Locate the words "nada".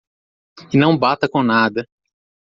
1.43-1.85